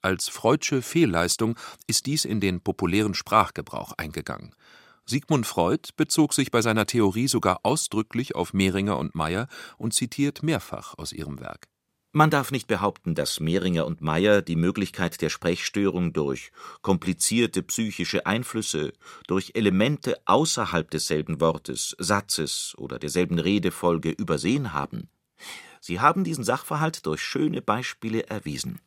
Als 0.00 0.28
Freudsche 0.28 0.82
Fehlleistung 0.82 1.56
ist 1.86 2.06
dies 2.06 2.24
in 2.24 2.40
den 2.40 2.60
populären 2.60 3.14
Sprachgebrauch 3.14 3.92
eingegangen. 3.92 4.54
Sigmund 5.04 5.46
Freud 5.46 5.90
bezog 5.96 6.32
sich 6.34 6.50
bei 6.50 6.62
seiner 6.62 6.86
Theorie 6.86 7.28
sogar 7.28 7.60
ausdrücklich 7.64 8.34
auf 8.34 8.52
Mehringer 8.52 8.98
und 8.98 9.14
Meyer 9.14 9.48
und 9.78 9.94
zitiert 9.94 10.42
mehrfach 10.42 10.96
aus 10.98 11.12
ihrem 11.12 11.40
Werk 11.40 11.71
man 12.12 12.30
darf 12.30 12.52
nicht 12.52 12.66
behaupten, 12.66 13.14
dass 13.14 13.40
Mehringer 13.40 13.86
und 13.86 14.02
Meyer 14.02 14.42
die 14.42 14.56
Möglichkeit 14.56 15.20
der 15.22 15.30
Sprechstörung 15.30 16.12
durch 16.12 16.52
komplizierte 16.82 17.62
psychische 17.62 18.26
Einflüsse, 18.26 18.92
durch 19.26 19.52
Elemente 19.54 20.20
außerhalb 20.26 20.90
desselben 20.90 21.40
Wortes, 21.40 21.96
Satzes 21.98 22.74
oder 22.76 22.98
derselben 22.98 23.38
Redefolge 23.38 24.10
übersehen 24.10 24.72
haben. 24.72 25.08
Sie 25.80 26.00
haben 26.00 26.22
diesen 26.22 26.44
Sachverhalt 26.44 27.06
durch 27.06 27.22
schöne 27.22 27.62
Beispiele 27.62 28.26
erwiesen. 28.28 28.80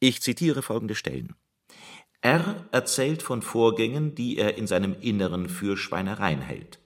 Ich 0.00 0.20
zitiere 0.20 0.62
folgende 0.62 0.94
Stellen. 0.94 1.34
R 2.20 2.66
erzählt 2.72 3.22
von 3.22 3.40
Vorgängen, 3.40 4.14
die 4.14 4.36
er 4.36 4.58
in 4.58 4.66
seinem 4.66 4.94
Inneren 5.00 5.48
für 5.48 5.76
Schweinereien 5.76 6.42
hält. 6.42 6.80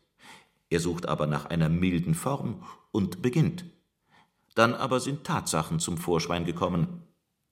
Er 0.71 0.79
sucht 0.79 1.07
aber 1.07 1.27
nach 1.27 1.47
einer 1.47 1.69
milden 1.69 2.15
Form 2.15 2.65
und 2.93 3.23
beginnt. 3.23 3.65
Dann 4.55 4.75
aber 4.75 5.01
sind 5.01 5.25
Tatsachen 5.25 5.81
zum 5.81 5.99
Vorschein 5.99 6.45
gekommen. 6.45 7.03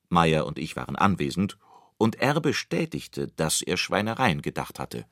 Meyer 0.08 0.46
und 0.46 0.58
ich 0.58 0.76
waren 0.76 0.96
anwesend, 0.96 1.58
und 1.98 2.16
er 2.16 2.40
bestätigte, 2.40 3.28
dass 3.28 3.62
er 3.62 3.76
Schweinereien 3.76 4.42
gedacht 4.42 4.78
hatte. 4.78 5.06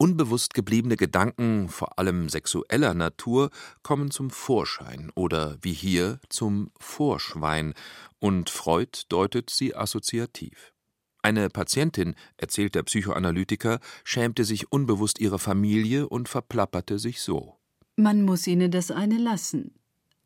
Unbewusst 0.00 0.54
gebliebene 0.54 0.96
Gedanken, 0.96 1.68
vor 1.68 1.98
allem 1.98 2.28
sexueller 2.28 2.94
Natur, 2.94 3.50
kommen 3.82 4.12
zum 4.12 4.30
Vorschein 4.30 5.10
oder 5.16 5.58
wie 5.60 5.72
hier 5.72 6.20
zum 6.28 6.70
Vorschwein, 6.78 7.74
und 8.20 8.48
Freud 8.48 9.06
deutet 9.08 9.50
sie 9.50 9.74
assoziativ. 9.74 10.72
Eine 11.20 11.50
Patientin, 11.50 12.14
erzählt 12.36 12.76
der 12.76 12.84
Psychoanalytiker, 12.84 13.80
schämte 14.04 14.44
sich 14.44 14.70
unbewusst 14.70 15.18
ihrer 15.18 15.40
Familie 15.40 16.08
und 16.08 16.28
verplapperte 16.28 16.98
sich 17.00 17.20
so. 17.20 17.58
Man 17.96 18.22
muss 18.22 18.46
ihnen 18.46 18.70
das 18.70 18.92
eine 18.92 19.18
lassen. 19.18 19.74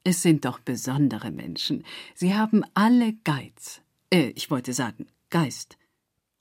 Es 0.04 0.23
sind 0.23 0.44
doch 0.44 0.59
besondere 0.59 1.30
Menschen. 1.30 1.85
Sie 2.14 2.35
haben 2.35 2.64
alle 2.75 3.14
Geiz. 3.25 3.82
Äh, 4.11 4.30
ich 4.35 4.50
wollte 4.50 4.73
sagen, 4.73 5.06
Geist. 5.30 5.78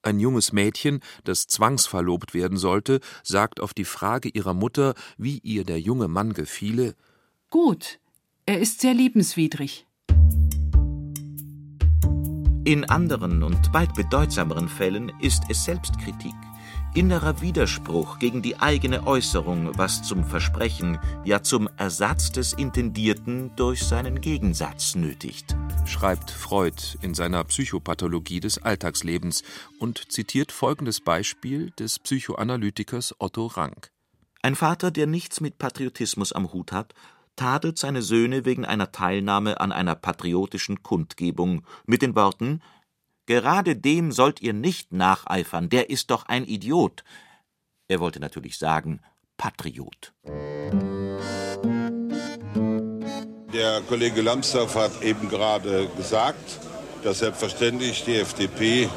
Ein 0.01 0.19
junges 0.19 0.51
Mädchen, 0.51 0.99
das 1.23 1.45
zwangsverlobt 1.45 2.33
werden 2.33 2.57
sollte, 2.57 3.01
sagt 3.21 3.59
auf 3.59 3.75
die 3.75 3.85
Frage 3.85 4.29
ihrer 4.29 4.55
Mutter, 4.55 4.95
wie 5.17 5.37
ihr 5.39 5.63
der 5.63 5.79
junge 5.79 6.07
Mann 6.07 6.33
gefiele: 6.33 6.95
Gut, 7.51 7.99
er 8.47 8.59
ist 8.59 8.81
sehr 8.81 8.95
liebenswidrig. 8.95 9.85
In 12.63 12.85
anderen 12.89 13.43
und 13.43 13.73
weit 13.73 13.93
bedeutsameren 13.93 14.69
Fällen 14.69 15.11
ist 15.19 15.43
es 15.49 15.65
Selbstkritik, 15.65 16.33
innerer 16.93 17.41
Widerspruch 17.41 18.19
gegen 18.19 18.41
die 18.41 18.57
eigene 18.57 19.07
Äußerung, 19.07 19.77
was 19.77 20.03
zum 20.03 20.25
Versprechen, 20.25 20.99
ja 21.23 21.41
zum 21.41 21.69
Ersatz 21.77 22.31
des 22.31 22.53
Intendierten 22.53 23.55
durch 23.55 23.83
seinen 23.83 24.19
Gegensatz 24.19 24.95
nötigt. 24.95 25.55
Schreibt 25.85 26.31
Freud 26.31 26.97
in 27.01 27.13
seiner 27.13 27.43
Psychopathologie 27.45 28.39
des 28.39 28.61
Alltagslebens 28.61 29.43
und 29.79 30.11
zitiert 30.11 30.51
folgendes 30.51 30.99
Beispiel 30.99 31.71
des 31.71 31.99
Psychoanalytikers 31.99 33.15
Otto 33.19 33.47
Rank. 33.47 33.91
Ein 34.41 34.55
Vater, 34.55 34.91
der 34.91 35.07
nichts 35.07 35.39
mit 35.39 35.57
Patriotismus 35.57 36.33
am 36.33 36.51
Hut 36.51 36.71
hat, 36.71 36.93
tadelt 37.35 37.77
seine 37.77 38.01
Söhne 38.01 38.43
wegen 38.45 38.65
einer 38.65 38.91
Teilnahme 38.91 39.61
an 39.61 39.71
einer 39.71 39.95
patriotischen 39.95 40.83
Kundgebung 40.83 41.63
mit 41.85 42.01
den 42.01 42.15
Worten 42.15 42.61
Gerade 43.31 43.77
dem 43.77 44.11
sollt 44.11 44.41
ihr 44.41 44.51
nicht 44.51 44.91
nacheifern, 44.91 45.69
der 45.69 45.89
ist 45.89 46.11
doch 46.11 46.25
ein 46.25 46.43
Idiot. 46.43 47.05
Er 47.87 48.01
wollte 48.01 48.19
natürlich 48.19 48.57
sagen 48.57 48.99
Patriot. 49.37 50.11
Der 53.53 53.81
Kollege 53.87 54.21
Lambsdorff 54.21 54.75
hat 54.75 55.01
eben 55.01 55.29
gerade 55.29 55.87
gesagt, 55.95 56.59
dass 57.05 57.19
selbstverständlich 57.19 58.03
die 58.03 58.17
FDP 58.17 58.89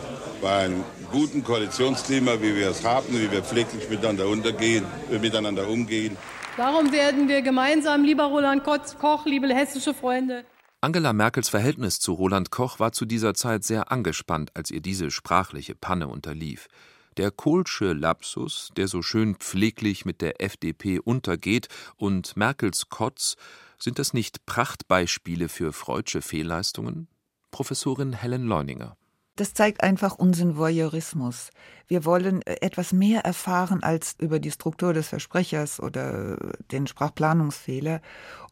bei 0.43 0.64
einem 0.64 0.83
guten 1.12 1.45
Koalitionsklima, 1.45 2.43
wie 2.43 2.57
wir 2.57 2.71
es 2.71 2.85
haben, 2.85 3.17
wie 3.17 3.31
wir 3.31 3.45
pfleglich 3.45 3.88
miteinander, 3.88 4.26
untergehen, 4.26 4.85
äh, 5.12 5.21
miteinander 5.21 5.69
umgehen. 5.69 6.17
Darum 6.57 6.91
werden 6.91 7.29
wir 7.29 7.41
gemeinsam, 7.43 8.03
lieber 8.03 8.25
Roland 8.25 8.64
Koch, 8.64 9.26
liebe 9.26 9.55
hessische 9.55 9.95
Freunde, 9.95 10.45
Angela 10.85 11.14
Merkels 11.14 11.49
Verhältnis 11.49 11.99
zu 11.99 12.12
Roland 12.12 12.50
Koch 12.50 12.79
war 12.79 12.93
zu 12.93 13.07
dieser 13.07 13.33
Zeit 13.33 13.64
sehr 13.64 13.91
angespannt, 13.91 14.50
als 14.53 14.71
ihr 14.71 14.83
diese 14.83 15.11
sprachliche 15.11 15.75
Panne 15.75 16.09
unterlief. 16.09 16.69
Der 17.17 17.31
Kohlsche 17.31 17.95
Lapsus, 17.95 18.69
der 18.76 18.87
so 18.87 19.00
schön 19.00 19.37
pfleglich 19.37 20.05
mit 20.05 20.21
der 20.21 20.43
FDP 20.43 20.99
untergeht, 20.99 21.69
und 21.97 22.37
Merkels 22.37 22.91
Kotz, 22.91 23.37
sind 23.79 23.99
das 23.99 24.12
nicht 24.12 24.45
Prachtbeispiele 24.45 25.49
für 25.49 25.73
freudsche 25.73 26.21
Fehlleistungen? 26.21 27.09
Professorin 27.50 28.12
Helen 28.12 28.45
Leuninger 28.45 28.95
das 29.37 29.53
zeigt 29.53 29.83
einfach 29.83 30.17
unseren 30.17 30.57
Voyeurismus. 30.57 31.50
Wir 31.87 32.05
wollen 32.05 32.43
äh, 32.43 32.57
etwas 32.61 32.93
mehr 32.93 33.25
erfahren 33.25 33.83
als 33.83 34.14
über 34.19 34.38
die 34.38 34.50
Struktur 34.50 34.93
des 34.93 35.09
Versprechers 35.09 35.81
oder 35.81 36.37
den 36.71 36.87
Sprachplanungsfehler. 36.87 38.00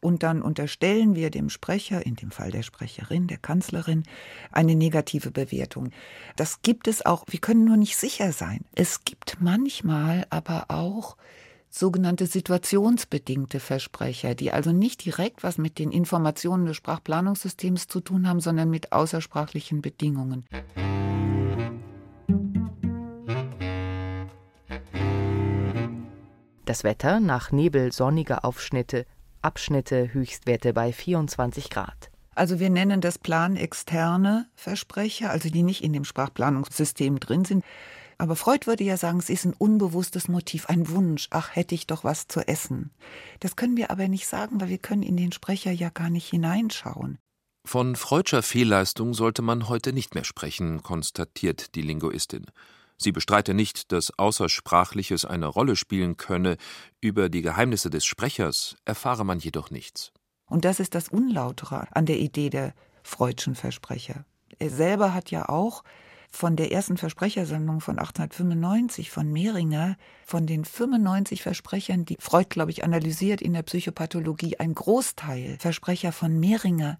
Und 0.01 0.23
dann 0.23 0.41
unterstellen 0.41 1.15
wir 1.15 1.29
dem 1.29 1.49
Sprecher, 1.49 2.05
in 2.05 2.15
dem 2.15 2.31
Fall 2.31 2.51
der 2.51 2.63
Sprecherin, 2.63 3.27
der 3.27 3.37
Kanzlerin, 3.37 4.03
eine 4.51 4.75
negative 4.75 5.31
Bewertung. 5.31 5.91
Das 6.35 6.61
gibt 6.61 6.87
es 6.87 7.05
auch. 7.05 7.23
Wir 7.27 7.39
können 7.39 7.65
nur 7.65 7.77
nicht 7.77 7.97
sicher 7.97 8.31
sein. 8.33 8.65
Es 8.75 9.05
gibt 9.05 9.37
manchmal 9.39 10.25
aber 10.29 10.65
auch 10.67 11.15
sogenannte 11.75 12.27
situationsbedingte 12.27 13.59
Versprecher, 13.59 14.35
die 14.35 14.51
also 14.51 14.71
nicht 14.71 15.03
direkt 15.05 15.43
was 15.43 15.57
mit 15.57 15.79
den 15.79 15.91
Informationen 15.91 16.67
des 16.67 16.77
Sprachplanungssystems 16.77 17.87
zu 17.87 17.99
tun 17.99 18.27
haben, 18.27 18.39
sondern 18.39 18.69
mit 18.69 18.91
außersprachlichen 18.91 19.81
Bedingungen. 19.81 20.45
Das 26.65 26.83
Wetter 26.83 27.19
nach 27.19 27.51
Nebel 27.51 27.91
sonnige 27.91 28.43
Aufschnitte, 28.43 29.05
Abschnitte 29.41 30.13
Höchstwerte 30.13 30.73
bei 30.73 30.93
24 30.93 31.69
Grad. 31.69 32.11
Also 32.35 32.59
wir 32.59 32.69
nennen 32.69 33.01
das 33.01 33.17
planexterne 33.17 34.47
Versprecher, 34.55 35.31
also 35.31 35.49
die 35.49 35.63
nicht 35.63 35.83
in 35.83 35.91
dem 35.91 36.05
Sprachplanungssystem 36.05 37.19
drin 37.19 37.45
sind. 37.45 37.63
Aber 38.23 38.37
Freud 38.37 38.67
würde 38.67 38.85
ja 38.85 38.95
sagen, 38.95 39.19
es 39.19 39.29
ist 39.29 39.43
ein 39.43 39.53
unbewusstes 39.53 40.29
Motiv, 40.29 40.67
ein 40.67 40.87
Wunsch. 40.87 41.27
Ach, 41.31 41.53
hätte 41.57 41.75
ich 41.75 41.87
doch 41.87 42.05
was 42.05 42.29
zu 42.29 42.47
essen. 42.47 42.91
Das 43.41 43.57
können 43.57 43.75
wir 43.75 43.91
aber 43.91 44.07
nicht 44.07 44.27
sagen, 44.27 44.61
weil 44.61 44.69
wir 44.69 44.77
können 44.77 45.03
in 45.03 45.17
den 45.17 45.33
Sprecher 45.33 45.73
ja 45.73 45.89
gar 45.89 46.09
nicht 46.09 46.29
hineinschauen. 46.29 47.17
Von 47.67 47.97
Freudscher 47.97 48.41
Fehlleistung 48.41 49.13
sollte 49.13 49.41
man 49.41 49.67
heute 49.67 49.91
nicht 49.91 50.15
mehr 50.15 50.23
sprechen, 50.23 50.83
konstatiert 50.83 51.75
die 51.75 51.81
Linguistin. 51.81 52.45
Sie 52.97 53.11
bestreite 53.11 53.53
nicht, 53.53 53.91
dass 53.91 54.17
Außersprachliches 54.17 55.25
eine 55.25 55.47
Rolle 55.47 55.75
spielen 55.75 56.15
könne, 56.15 56.55
über 57.01 57.27
die 57.27 57.41
Geheimnisse 57.41 57.89
des 57.89 58.05
Sprechers 58.05 58.77
erfahre 58.85 59.25
man 59.25 59.39
jedoch 59.39 59.69
nichts. 59.69 60.13
Und 60.45 60.63
das 60.63 60.79
ist 60.79 60.95
das 60.95 61.09
Unlautere 61.09 61.87
an 61.91 62.05
der 62.05 62.19
Idee 62.19 62.49
der 62.49 62.73
Freudschen 63.03 63.55
Versprecher. 63.55 64.23
Er 64.59 64.69
selber 64.69 65.13
hat 65.13 65.29
ja 65.29 65.49
auch 65.49 65.83
von 66.35 66.55
der 66.55 66.71
ersten 66.71 66.97
Versprechersammlung 66.97 67.79
von 67.79 67.99
1895 67.99 69.11
von 69.11 69.31
Mehringer, 69.31 69.97
von 70.25 70.47
den 70.47 70.65
95 70.65 71.43
Versprechern, 71.43 72.05
die 72.05 72.17
Freud, 72.19 72.47
glaube 72.49 72.71
ich, 72.71 72.83
analysiert 72.83 73.39
in 73.39 73.53
der 73.53 73.61
Psychopathologie, 73.61 74.57
ein 74.57 74.73
Großteil 74.73 75.57
Versprecher 75.59 76.11
von 76.11 76.39
Mehringer 76.39 76.97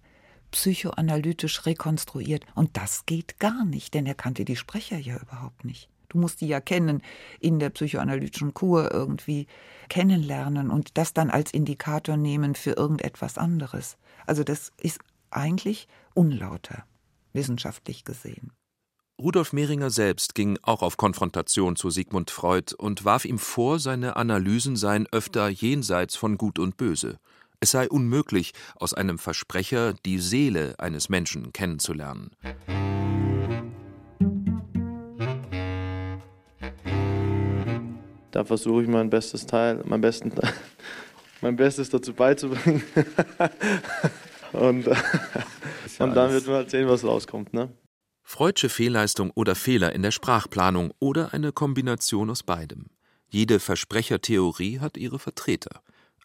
psychoanalytisch 0.52 1.66
rekonstruiert. 1.66 2.46
Und 2.54 2.76
das 2.76 3.06
geht 3.06 3.40
gar 3.40 3.64
nicht, 3.64 3.92
denn 3.94 4.06
er 4.06 4.14
kannte 4.14 4.44
die 4.44 4.54
Sprecher 4.54 4.98
ja 4.98 5.16
überhaupt 5.16 5.64
nicht. 5.64 5.88
Du 6.10 6.18
musst 6.18 6.40
die 6.40 6.46
ja 6.46 6.60
kennen, 6.60 7.02
in 7.40 7.58
der 7.58 7.70
psychoanalytischen 7.70 8.54
Kur 8.54 8.92
irgendwie 8.92 9.48
kennenlernen 9.88 10.70
und 10.70 10.96
das 10.96 11.12
dann 11.12 11.30
als 11.30 11.50
Indikator 11.50 12.16
nehmen 12.16 12.54
für 12.54 12.74
irgendetwas 12.74 13.36
anderes. 13.36 13.98
Also 14.26 14.44
das 14.44 14.70
ist 14.80 15.00
eigentlich 15.30 15.88
unlauter, 16.14 16.84
wissenschaftlich 17.32 18.04
gesehen. 18.04 18.52
Rudolf 19.16 19.52
Mehringer 19.52 19.90
selbst 19.90 20.34
ging 20.34 20.58
auch 20.62 20.82
auf 20.82 20.96
Konfrontation 20.96 21.76
zu 21.76 21.88
Sigmund 21.88 22.32
Freud 22.32 22.74
und 22.76 23.04
warf 23.04 23.24
ihm 23.24 23.38
vor, 23.38 23.78
seine 23.78 24.16
Analysen 24.16 24.74
seien 24.74 25.06
öfter 25.12 25.48
jenseits 25.48 26.16
von 26.16 26.36
Gut 26.36 26.58
und 26.58 26.76
Böse. 26.76 27.20
Es 27.60 27.70
sei 27.70 27.88
unmöglich, 27.88 28.54
aus 28.74 28.92
einem 28.92 29.18
Versprecher 29.20 29.94
die 30.04 30.18
Seele 30.18 30.74
eines 30.78 31.08
Menschen 31.10 31.52
kennenzulernen. 31.52 32.32
Da 38.32 38.44
versuche 38.44 38.82
ich 38.82 38.88
mein 38.88 39.10
bestes 39.10 39.46
Teil, 39.46 39.80
mein, 39.84 40.00
besten, 40.00 40.32
mein 41.40 41.54
Bestes 41.54 41.88
dazu 41.88 42.12
beizubringen. 42.14 42.82
und, 44.52 44.88
und 46.00 46.14
dann 46.14 46.32
wird 46.32 46.46
man 46.48 46.56
halt 46.56 46.70
sehen, 46.70 46.88
was 46.88 47.04
rauskommt. 47.04 47.54
Ne? 47.54 47.70
Freudsche 48.24 48.68
Fehlleistung 48.68 49.30
oder 49.34 49.54
Fehler 49.54 49.92
in 49.92 50.02
der 50.02 50.10
Sprachplanung 50.10 50.92
oder 50.98 51.34
eine 51.34 51.52
Kombination 51.52 52.30
aus 52.30 52.42
beidem. 52.42 52.86
Jede 53.28 53.60
Versprechertheorie 53.60 54.80
hat 54.80 54.96
ihre 54.96 55.18
Vertreter. 55.18 55.82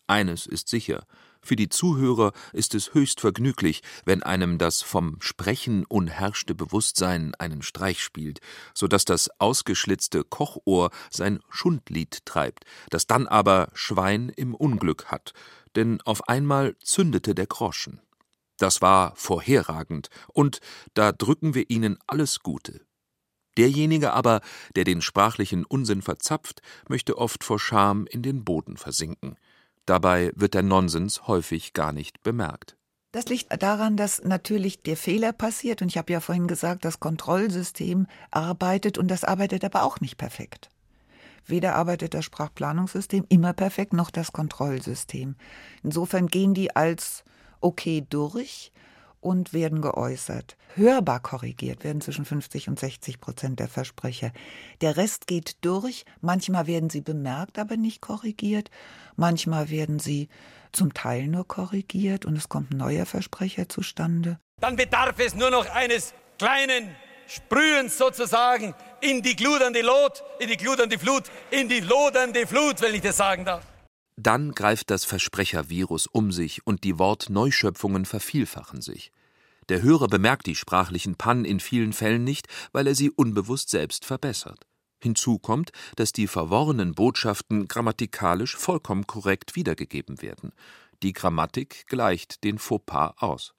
Eines 0.07 0.47
ist 0.47 0.69
sicher, 0.69 1.05
für 1.41 1.55
die 1.55 1.69
Zuhörer 1.69 2.33
ist 2.51 2.73
es 2.73 2.93
höchst 2.93 3.21
vergnüglich, 3.21 3.81
wenn 4.05 4.23
einem 4.23 4.57
das 4.57 4.81
vom 4.81 5.17
Sprechen 5.21 5.85
unherrschte 5.85 6.55
Bewusstsein 6.55 7.35
einen 7.35 7.61
Streich 7.61 8.01
spielt, 8.01 8.39
so 8.73 8.87
dass 8.87 9.05
das 9.05 9.29
ausgeschlitzte 9.39 10.23
Kochohr 10.23 10.89
sein 11.11 11.39
Schundlied 11.49 12.25
treibt, 12.25 12.65
das 12.89 13.07
dann 13.07 13.27
aber 13.27 13.69
Schwein 13.73 14.29
im 14.29 14.55
Unglück 14.55 15.05
hat, 15.05 15.33
denn 15.75 16.01
auf 16.01 16.27
einmal 16.27 16.75
zündete 16.79 17.35
der 17.35 17.47
Groschen. 17.47 18.01
Das 18.59 18.81
war 18.81 19.13
vorherragend, 19.15 20.09
und 20.27 20.59
da 20.93 21.11
drücken 21.11 21.55
wir 21.55 21.69
ihnen 21.69 21.97
alles 22.05 22.41
Gute. 22.41 22.81
Derjenige 23.57 24.13
aber, 24.13 24.41
der 24.75 24.83
den 24.83 25.01
sprachlichen 25.01 25.65
Unsinn 25.65 26.01
verzapft, 26.01 26.61
möchte 26.87 27.17
oft 27.17 27.43
vor 27.43 27.59
Scham 27.59 28.05
in 28.05 28.21
den 28.21 28.45
Boden 28.45 28.77
versinken. 28.77 29.37
Dabei 29.85 30.31
wird 30.35 30.53
der 30.53 30.63
Nonsens 30.63 31.27
häufig 31.27 31.73
gar 31.73 31.91
nicht 31.91 32.21
bemerkt. 32.21 32.77
Das 33.11 33.25
liegt 33.25 33.61
daran, 33.63 33.97
dass 33.97 34.23
natürlich 34.23 34.83
der 34.83 34.95
Fehler 34.95 35.33
passiert. 35.33 35.81
Und 35.81 35.87
ich 35.87 35.97
habe 35.97 36.13
ja 36.13 36.19
vorhin 36.19 36.47
gesagt, 36.47 36.85
das 36.85 36.99
Kontrollsystem 36.99 38.05
arbeitet 38.29 38.97
und 38.97 39.07
das 39.07 39.23
arbeitet 39.23 39.65
aber 39.65 39.83
auch 39.83 39.99
nicht 39.99 40.17
perfekt. 40.17 40.69
Weder 41.45 41.75
arbeitet 41.75 42.13
das 42.13 42.25
Sprachplanungssystem 42.25 43.25
immer 43.29 43.53
perfekt, 43.53 43.93
noch 43.93 44.11
das 44.11 44.31
Kontrollsystem. 44.31 45.35
Insofern 45.81 46.27
gehen 46.27 46.53
die 46.53 46.75
als 46.75 47.23
okay 47.61 48.05
durch 48.09 48.71
und 49.21 49.53
werden 49.53 49.81
geäußert. 49.81 50.55
Hörbar 50.75 51.19
korrigiert 51.19 51.83
werden 51.83 52.01
zwischen 52.01 52.25
50 52.25 52.69
und 52.69 52.79
60 52.79 53.19
Prozent 53.19 53.59
der 53.59 53.67
Versprecher. 53.67 54.31
Der 54.81 54.97
Rest 54.97 55.27
geht 55.27 55.57
durch. 55.61 56.05
Manchmal 56.21 56.67
werden 56.67 56.89
sie 56.89 57.01
bemerkt, 57.01 57.59
aber 57.59 57.75
nicht 57.75 58.01
korrigiert. 58.01 58.69
Manchmal 59.15 59.69
werden 59.69 59.99
sie 59.99 60.29
zum 60.71 60.93
Teil 60.93 61.27
nur 61.27 61.47
korrigiert 61.47 62.25
und 62.25 62.37
es 62.37 62.47
kommt 62.47 62.71
ein 62.71 62.77
neuer 62.77 63.05
Versprecher 63.05 63.67
zustande. 63.67 64.39
Dann 64.61 64.75
bedarf 64.75 65.19
es 65.19 65.35
nur 65.35 65.49
noch 65.49 65.67
eines 65.69 66.13
kleinen 66.37 66.95
Sprühens 67.27 67.97
sozusagen 67.97 68.73
in 69.01 69.21
die 69.21 69.35
gludernde 69.35 69.81
Lot, 69.81 70.23
in 70.39 70.47
die 70.47 70.57
gludernde 70.57 70.97
Flut, 70.97 71.23
in 71.51 71.67
die 71.69 71.79
lodernde 71.79 72.47
Flut, 72.47 72.81
wenn 72.81 72.95
ich 72.95 73.01
das 73.01 73.17
sagen 73.17 73.45
darf. 73.45 73.63
Dann 74.21 74.51
greift 74.51 74.89
das 74.89 75.05
Versprechervirus 75.05 76.05
um 76.07 76.33
sich 76.33 76.67
und 76.67 76.83
die 76.83 76.99
Wortneuschöpfungen 76.99 78.03
vervielfachen 78.03 78.81
sich. 78.81 79.13
Der 79.69 79.81
Hörer 79.81 80.07
bemerkt 80.07 80.45
die 80.47 80.55
sprachlichen 80.55 81.15
Pannen 81.15 81.45
in 81.45 81.61
vielen 81.61 81.93
Fällen 81.93 82.25
nicht, 82.25 82.49
weil 82.73 82.87
er 82.87 82.95
sie 82.95 83.11
unbewusst 83.11 83.69
selbst 83.69 84.03
verbessert. 84.03 84.67
Hinzu 85.01 85.39
kommt, 85.39 85.71
dass 85.95 86.11
die 86.11 86.27
verworrenen 86.27 86.95
Botschaften 86.95 87.69
grammatikalisch 87.69 88.57
vollkommen 88.57 89.07
korrekt 89.07 89.55
wiedergegeben 89.55 90.21
werden. 90.21 90.51
Die 91.01 91.13
Grammatik 91.13 91.87
gleicht 91.87 92.43
den 92.43 92.59
Fauxpas 92.59 93.13
aus. 93.19 93.53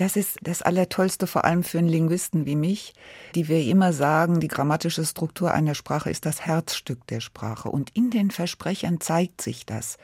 Das 0.00 0.16
ist 0.16 0.38
das 0.40 0.62
Allertollste, 0.62 1.26
vor 1.26 1.44
allem 1.44 1.62
für 1.62 1.76
einen 1.76 1.86
Linguisten 1.86 2.46
wie 2.46 2.56
mich, 2.56 2.94
die 3.34 3.48
wir 3.48 3.62
immer 3.64 3.92
sagen, 3.92 4.40
die 4.40 4.48
grammatische 4.48 5.04
Struktur 5.04 5.52
einer 5.52 5.74
Sprache 5.74 6.08
ist 6.08 6.24
das 6.24 6.40
Herzstück 6.40 7.06
der 7.08 7.20
Sprache. 7.20 7.68
Und 7.68 7.94
in 7.94 8.08
den 8.08 8.30
Versprechern 8.30 9.02
zeigt 9.02 9.42
sich 9.42 9.66
das. 9.66 9.98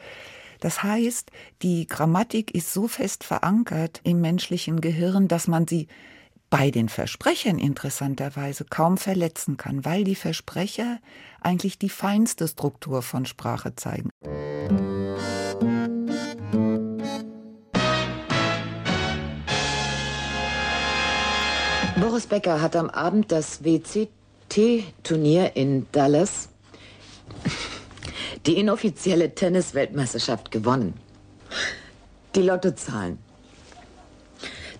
Das 0.60 0.82
heißt, 0.82 1.30
die 1.62 1.86
Grammatik 1.86 2.54
ist 2.54 2.74
so 2.74 2.88
fest 2.88 3.24
verankert 3.24 4.02
im 4.04 4.20
menschlichen 4.20 4.82
Gehirn, 4.82 5.28
dass 5.28 5.48
man 5.48 5.66
sie 5.66 5.88
bei 6.50 6.70
den 6.70 6.90
Versprechern 6.90 7.58
interessanterweise 7.58 8.66
kaum 8.66 8.98
verletzen 8.98 9.56
kann, 9.56 9.86
weil 9.86 10.04
die 10.04 10.14
Versprecher 10.14 10.98
eigentlich 11.40 11.78
die 11.78 11.88
feinste 11.88 12.46
Struktur 12.48 13.00
von 13.00 13.24
Sprache 13.24 13.74
zeigen. 13.76 14.10
Becker 22.28 22.60
hat 22.60 22.76
am 22.76 22.90
Abend 22.90 23.32
das 23.32 23.64
WCT-Turnier 23.64 25.56
in 25.56 25.86
Dallas, 25.92 26.48
die 28.46 28.58
inoffizielle 28.58 29.34
Tennis-Weltmeisterschaft, 29.34 30.50
gewonnen. 30.50 30.94
Die 32.34 32.42
Lottozahlen. 32.42 33.18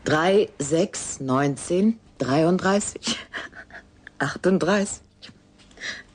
3, 0.05 0.49
6, 0.59 1.21
19, 1.21 1.99
33, 2.19 3.19
38, 4.19 5.03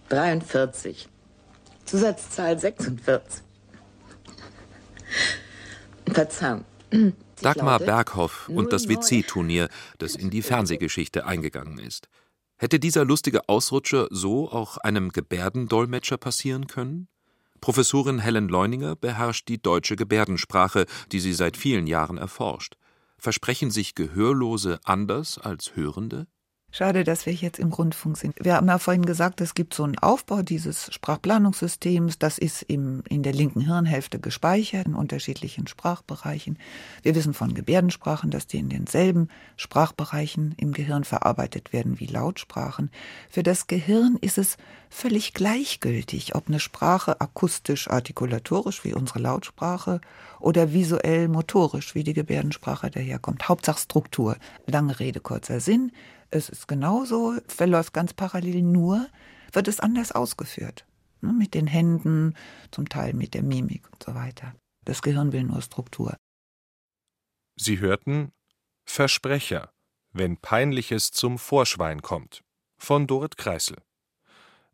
43. 0.09 1.07
Zusatzzahl 1.85 2.57
46. 2.57 3.43
Verzeihung. 6.11 6.65
Dagmar 7.41 7.79
Berghoff 7.79 8.49
und 8.49 8.71
das 8.71 8.87
WC-Turnier, 8.87 9.69
das 9.97 10.15
in 10.15 10.29
die 10.29 10.41
Fernsehgeschichte 10.41 11.25
eingegangen 11.25 11.79
ist. 11.79 12.07
Hätte 12.57 12.79
dieser 12.79 13.05
lustige 13.05 13.49
Ausrutscher 13.49 14.07
so 14.11 14.51
auch 14.51 14.77
einem 14.77 15.09
Gebärdendolmetscher 15.09 16.17
passieren 16.17 16.67
können? 16.67 17.07
Professorin 17.59 18.19
Helen 18.19 18.49
Leuninger 18.49 18.95
beherrscht 18.95 19.47
die 19.47 19.61
deutsche 19.61 19.95
Gebärdensprache, 19.95 20.85
die 21.11 21.19
sie 21.19 21.33
seit 21.33 21.57
vielen 21.57 21.87
Jahren 21.87 22.17
erforscht. 22.17 22.75
Versprechen 23.17 23.71
sich 23.71 23.95
Gehörlose 23.95 24.79
anders 24.83 25.37
als 25.37 25.75
Hörende? 25.75 26.27
Schade, 26.73 27.03
dass 27.03 27.25
wir 27.25 27.33
jetzt 27.33 27.59
im 27.59 27.73
Rundfunk 27.73 28.17
sind. 28.17 28.33
Wir 28.39 28.55
haben 28.55 28.69
ja 28.69 28.79
vorhin 28.79 29.05
gesagt, 29.05 29.41
es 29.41 29.55
gibt 29.55 29.73
so 29.73 29.83
einen 29.83 29.97
Aufbau 29.97 30.41
dieses 30.41 30.93
Sprachplanungssystems. 30.93 32.17
Das 32.17 32.37
ist 32.37 32.61
im, 32.61 33.03
in 33.09 33.23
der 33.23 33.33
linken 33.33 33.59
Hirnhälfte 33.59 34.19
gespeichert 34.19 34.87
in 34.87 34.95
unterschiedlichen 34.95 35.67
Sprachbereichen. 35.67 36.57
Wir 37.03 37.13
wissen 37.13 37.33
von 37.33 37.53
Gebärdensprachen, 37.53 38.31
dass 38.31 38.47
die 38.47 38.59
in 38.59 38.69
denselben 38.69 39.27
Sprachbereichen 39.57 40.55
im 40.55 40.71
Gehirn 40.71 41.03
verarbeitet 41.03 41.73
werden 41.73 41.99
wie 41.99 42.05
Lautsprachen. 42.05 42.89
Für 43.29 43.43
das 43.43 43.67
Gehirn 43.67 44.17
ist 44.21 44.37
es 44.37 44.55
völlig 44.89 45.33
gleichgültig, 45.33 46.35
ob 46.35 46.47
eine 46.47 46.61
Sprache 46.61 47.19
akustisch 47.19 47.89
artikulatorisch 47.89 48.85
wie 48.85 48.93
unsere 48.93 49.19
Lautsprache 49.19 49.99
oder 50.39 50.71
visuell 50.71 51.27
motorisch 51.27 51.95
wie 51.95 52.05
die 52.05 52.13
Gebärdensprache 52.13 52.89
daherkommt. 52.89 53.49
Hauptsache 53.49 53.79
Struktur. 53.79 54.37
Lange 54.67 55.01
Rede, 55.01 55.19
kurzer 55.19 55.59
Sinn. 55.59 55.91
Es 56.31 56.47
ist 56.47 56.67
genauso, 56.67 57.37
verläuft 57.47 57.93
ganz 57.93 58.13
parallel, 58.13 58.61
nur 58.61 59.07
wird 59.51 59.67
es 59.67 59.81
anders 59.81 60.13
ausgeführt. 60.13 60.85
Ne, 61.19 61.33
mit 61.33 61.53
den 61.53 61.67
Händen, 61.67 62.35
zum 62.71 62.87
Teil 62.87 63.13
mit 63.13 63.33
der 63.33 63.43
Mimik 63.43 63.87
und 63.91 64.01
so 64.01 64.15
weiter. 64.15 64.55
Das 64.85 65.01
Gehirn 65.01 65.33
will 65.33 65.43
nur 65.43 65.61
Struktur. 65.61 66.15
Sie 67.57 67.79
hörten 67.79 68.31
Versprecher, 68.85 69.71
wenn 70.13 70.37
Peinliches 70.37 71.11
zum 71.11 71.37
Vorschwein 71.37 72.01
kommt, 72.01 72.43
von 72.77 73.07
Dorit 73.07 73.37
Kreisel. 73.37 73.77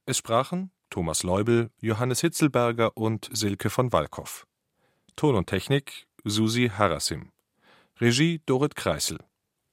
Es 0.06 0.18
sprachen 0.18 0.72
Thomas 0.90 1.24
Leubel, 1.24 1.70
Johannes 1.82 2.22
Hitzelberger 2.22 2.96
und 2.96 3.30
Silke 3.34 3.70
von 3.70 3.92
Walkow. 3.92 4.48
Ton 5.16 5.36
und 5.36 5.48
Technik 5.48 6.08
Susi 6.24 6.70
Harasim. 6.70 7.32
Regie 8.00 8.42
Dorit 8.46 8.76
Kreisel. 8.76 9.18